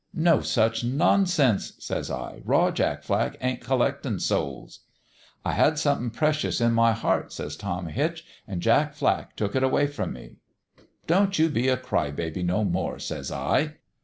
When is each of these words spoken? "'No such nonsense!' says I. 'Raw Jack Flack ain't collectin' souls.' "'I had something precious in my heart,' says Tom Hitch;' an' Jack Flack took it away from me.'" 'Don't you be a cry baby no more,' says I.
"'No 0.15 0.41
such 0.41 0.83
nonsense!' 0.83 1.73
says 1.77 2.09
I. 2.09 2.41
'Raw 2.43 2.71
Jack 2.71 3.03
Flack 3.03 3.37
ain't 3.39 3.61
collectin' 3.61 4.17
souls.' 4.19 4.79
"'I 5.45 5.51
had 5.51 5.77
something 5.77 6.09
precious 6.09 6.59
in 6.59 6.73
my 6.73 6.91
heart,' 6.91 7.31
says 7.31 7.55
Tom 7.55 7.85
Hitch;' 7.85 8.25
an' 8.47 8.61
Jack 8.61 8.95
Flack 8.95 9.35
took 9.35 9.55
it 9.55 9.61
away 9.61 9.85
from 9.85 10.11
me.'" 10.13 10.37
'Don't 11.05 11.37
you 11.37 11.49
be 11.49 11.67
a 11.67 11.77
cry 11.77 12.09
baby 12.09 12.41
no 12.41 12.63
more,' 12.63 12.97
says 12.97 13.31
I. 13.31 13.75